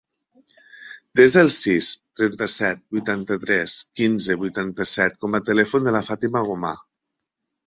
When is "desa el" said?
1.19-1.51